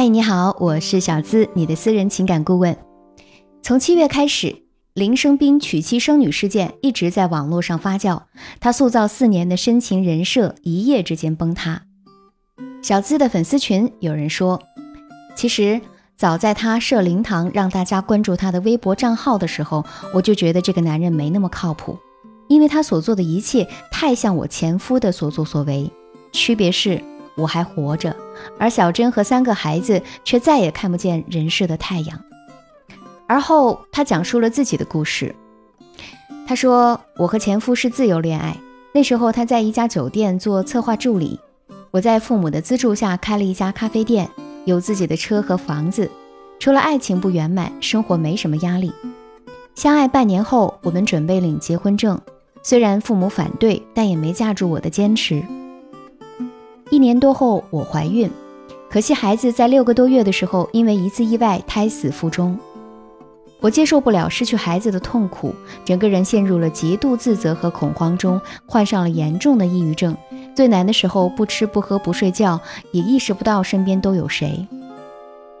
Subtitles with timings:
[0.00, 2.74] 嗨，你好，我是小资，你的私人情感顾问。
[3.60, 4.62] 从七月开始，
[4.94, 8.22] 林生斌娶妻生女事件一直在网络上发酵，
[8.60, 11.82] 他塑造四年的深情人设一夜之间崩塌。
[12.80, 14.62] 小资的粉丝群有人说，
[15.36, 15.78] 其实
[16.16, 21.98] 早在他设灵堂让大家关注他的微博账号的时候，我就觉得这个男人没那么靠谱，
[22.48, 25.92] 因为他所做的一切太像我前夫的所作所为，
[26.32, 27.04] 区别是。
[27.36, 28.14] 我还活着，
[28.58, 32.20] 而小珍和三个孩子却再也看不见人世的太阳。
[33.26, 35.34] 而后，他讲述了自己的故事。
[36.46, 38.56] 他说：“我和前夫是自由恋爱，
[38.92, 41.38] 那时候他在一家酒店做策划助理，
[41.92, 44.28] 我在父母的资助下开了一家咖啡店，
[44.64, 46.10] 有自己的车和房子。
[46.58, 48.92] 除了爱情不圆满，生活没什么压力。
[49.76, 52.20] 相爱半年后，我们准备领结婚证，
[52.64, 55.40] 虽然父母反对，但也没架住我的坚持。”
[56.90, 58.28] 一年多后，我怀孕，
[58.90, 62.58] 可惜孩子在六个多月的时候，因为一次意外胎死腹中。
[63.60, 70.16] 我接受不了失去孩子的痛苦，整个人陷入了极度自责和恐慌中，患上了严重的抑郁症。
[70.52, 72.58] 最难的时候，不吃不喝不睡觉，
[72.90, 74.66] 也意识不到身边都有谁。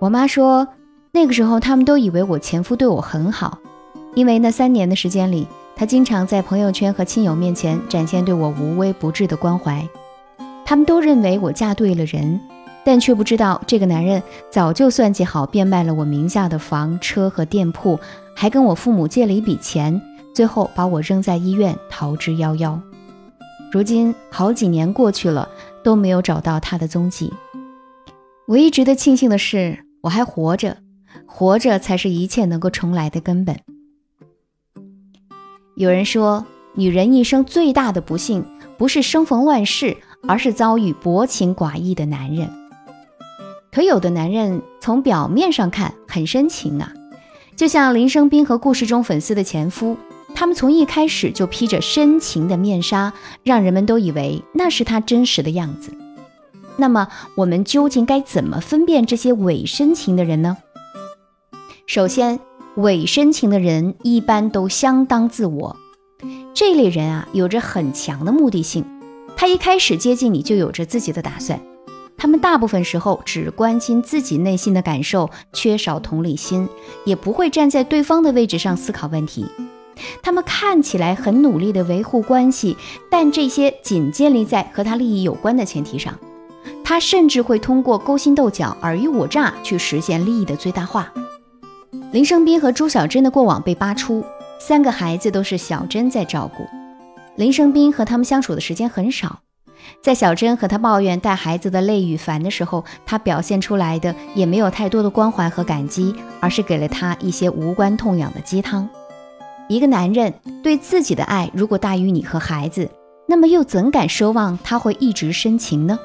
[0.00, 0.68] 我妈说，
[1.12, 3.58] 那个时候他们都以为我前夫对我很好，
[4.14, 9.88] 因为那三年的时间里，他经常在朋友圈和亲友面前展现对我无微不至的关怀。
[10.64, 12.40] 他们都认为我嫁对了人，
[12.84, 17.98] 但却不知道这个男人早就算计好，变卖了我名下的房车和店铺，
[18.34, 20.00] 还跟我父母借了一笔钱，
[20.34, 22.80] 最后把我扔在医院，逃之夭夭。
[23.70, 25.48] 如今好几年过去了，
[25.82, 27.32] 都没有找到他的踪迹。
[28.46, 30.76] 唯一值得庆幸的是，我还活着，
[31.26, 33.58] 活着才是一切能够重来的根本。
[35.76, 38.46] 有人说，女人一生最大的不幸，
[38.78, 39.96] 不是生逢乱世。
[40.26, 42.48] 而是遭遇薄情寡义的男人，
[43.72, 46.92] 可有的男人从表面上看很深情啊，
[47.56, 49.96] 就像林生斌和故事中粉丝的前夫，
[50.34, 53.12] 他们从一开始就披着深情的面纱，
[53.42, 55.92] 让人们都以为那是他真实的样子。
[56.76, 60.56] 那么，我们究竟该怎么分辨这些伪深情的人呢？
[61.86, 62.40] 首先，
[62.76, 65.76] 伪深情的人一般都相当自我，
[66.52, 68.84] 这类人啊，有着很强的目的性。
[69.36, 71.60] 他一开始接近你就有着自己的打算，
[72.16, 76.68] 他们大部分时候只关心自己内心的感受，缺少同理心，
[77.04, 79.44] 也不会站在对方的位置上思考问题。
[80.22, 82.76] 他们看起来很努力地维护关系，
[83.10, 86.18] 但这些仅建立在和他利益有关的前提上。
[86.82, 91.12] 他甚至会通过勾心斗角、尔虞我诈去实现利益的最大化。
[92.12, 94.24] 林生斌和朱小珍的过往被扒出，
[94.58, 96.64] 三个孩子都是小珍在照顾。
[97.36, 99.40] 林生斌和他们相处的时间很少，
[100.00, 108.88] 在小珍和他抱怨带孩子的累与烦的时候，他表现出来的也没有太多的关怀和感激，而是给了他一些无关痛痒的鸡汤。
[109.68, 112.88] 一个男人对自己的爱如果大于你和孩子，
[113.26, 115.98] 那么又怎敢奢望他会一直深情呢？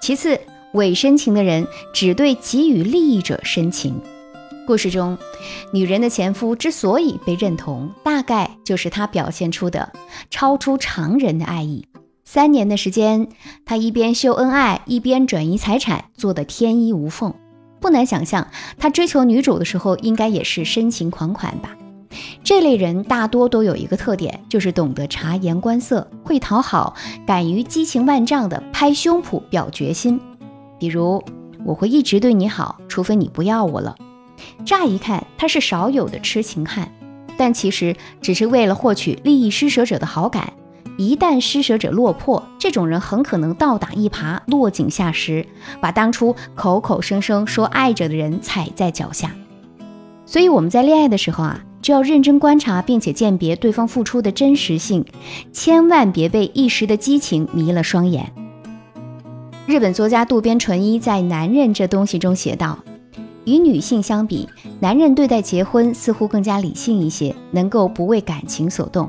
[0.00, 0.40] 其次，
[0.72, 4.00] 伪深情的人只对给予利益者深情。
[4.66, 5.18] 故事中，
[5.72, 9.92] 女人的前夫之所以被认同，大概就是他表现出的
[10.30, 11.86] 超出常人的爱意。
[12.24, 13.28] 三年的时间，
[13.66, 17.34] 他一边秀恩爱，一边转移财产，做得天衣无缝。
[17.78, 18.48] 不难想象，
[18.78, 21.76] 他追求女主的时候，应该也是深情款款吧。
[22.42, 26.94] 这类人大多都有一个特点，就是懂得察言观色，会讨好，
[27.26, 30.18] 敢于激情万丈的拍胸脯表决心。
[30.78, 31.22] 比如，
[31.66, 33.94] 我会一直对你好，除非你不要我了。
[34.64, 36.90] 乍一看，他是少有的痴情汉，
[37.36, 40.52] 但其实只是为了获取利益施舍者的好感。
[40.96, 45.44] 一旦施舍者落魄，这种人很可能倒打一耙，落井下石，
[45.80, 49.34] 把当初口口声声说爱着的人踩在脚下。
[50.24, 55.04] 所以我们在恋爱的时候啊，就要认真观察，并且鉴别对方付出的真实性，
[55.52, 58.32] 千万别被一时的激情迷了双眼。
[59.66, 62.78] 日本作家渡边淳一在《男人这东西》中写道。
[63.44, 64.48] 与女性相比，
[64.80, 69.08] 男人对待结婚似乎更加理性一些，能够不为感情所动。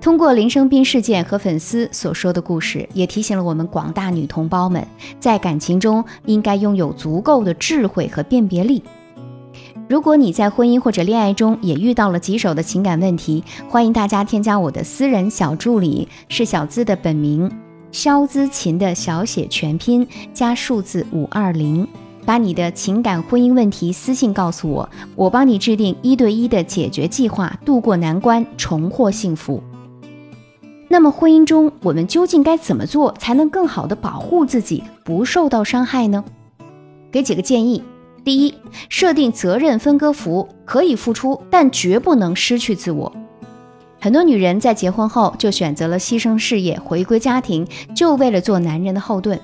[0.00, 4.86] 通过林生斌事件和粉丝所说的故事，也提醒了我们广大女同胞们，
[5.18, 8.82] 在感情中应该拥有足够的智慧和辨别力。
[9.88, 17.50] 如果你在婚姻或者恋爱中也遇到了棘手的情感问题，欢迎大家添加我的私人小助理，是小资的本名
[17.92, 21.86] 肖姿琴的小写全拼加数字五二零。
[22.24, 29.62] 把你的情感婚姻问题私信告诉我，我帮你制定一对一的解决计划，度过难关，重获幸福。
[30.88, 36.24] 那么婚姻中我们究竟该怎么做才能更好的保护自己不受到伤害呢？
[37.12, 37.82] 给几个建议：
[38.24, 38.54] 第一，
[38.88, 43.12] 设定责任分割符，可以付出，但绝不能失去自我。
[44.00, 49.38] 很多女人在结婚后就选择了牺牲事业，回归家庭，就为了做男人的后盾。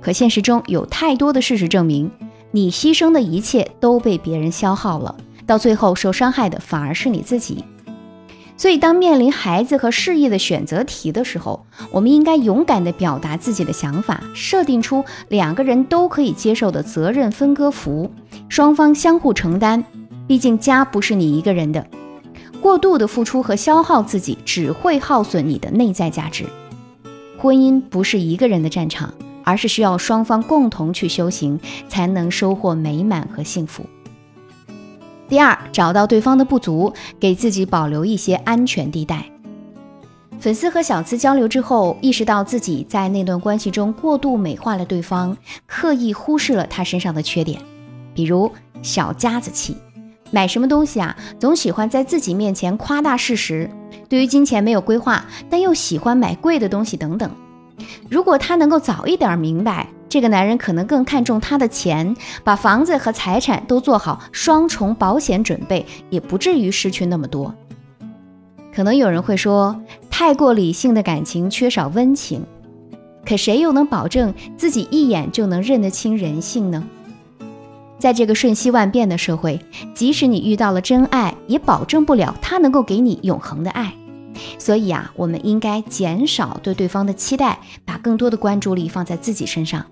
[0.00, 2.10] 可现实中有太多的事实证明，
[2.50, 5.16] 你牺牲的一切都被别人消耗了，
[5.46, 7.64] 到最后受伤害的反而是你自己。
[8.58, 18.10] 所以，当面临孩子和事业的选择题的时候，我们应该勇敢地表达自己的想法，设定出两个人都可以接受的责任分割符，
[18.48, 19.84] 双方相互承担。
[20.26, 21.86] 毕竟，家不是你一个人的，
[22.62, 26.46] 过度的付出和消耗自己只会耗损你的内在价值。
[27.36, 29.12] 婚姻不是一个人的战场。
[29.46, 33.86] 而是需要双方共同去修行，才能收获美满和幸福。
[35.28, 39.24] 第二，找到对方的不足，给自己保留一些安全地带。
[40.40, 47.62] 粉丝和小资交流之后，意识到自己在那段关系中过度美化了对方，刻意忽视了他身上的缺点，
[48.14, 48.50] 比如
[48.82, 49.76] 小家子气，
[50.32, 53.70] 买什么东西啊，总喜欢在自己面前夸大事实，
[54.08, 57.30] 对于金钱没有规划，但又喜欢买贵的东西等等。
[58.08, 67.54] 如果他能够早一点明白，这个男人可能更看重他的钱，把房子和财产都做好双重保险准备，也不至于失去那么多。
[68.74, 69.80] 可能有人会说，
[70.10, 72.44] 太过理性的感情缺少温情，
[73.26, 76.82] 可谁又能保证自己一眼就能认得清人性呢？
[77.98, 79.58] 在这个瞬息万变的社会，
[79.94, 83.92] 即使你遇到了真爱，也保证不了他能够给你永恒的爱。
[84.58, 89.84] 所以啊，我们应该减少对对方的期待，把更多的关注力放在自己身上。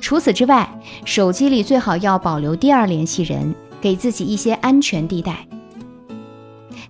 [0.00, 5.46] 除此之外，手机里最好要保留第二联系人，给自己一些安全地带。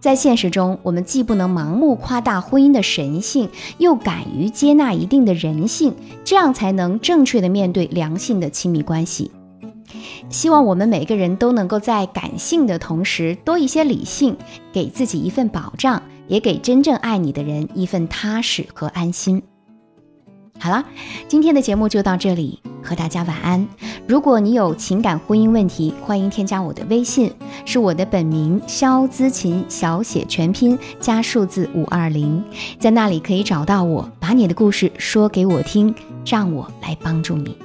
[0.00, 3.48] 在现实中，我们既不能盲目夸大婚姻的神性，
[3.78, 5.94] 又敢于接纳一定的人性，
[6.24, 9.30] 这样才能正确的面对良性的亲密关系。
[10.28, 14.36] 希望我们每个人都能够在感性的同时，多一些理性，
[14.72, 16.02] 给自己一份保障。
[16.26, 19.42] 也给真正爱你的人一份踏实和安心。
[20.58, 20.84] 好了，
[21.26, 23.66] 今天的节目就到这里，和大家晚安。
[24.06, 27.32] 如果你有情感婚姻问题，欢迎添加我的微信，
[27.64, 32.42] 是我的本名肖姿琴，小写全拼加数字五二零，
[32.78, 35.92] 在那里可以找到我，把你的故事说给我听，
[36.24, 37.56] 让我来帮助你。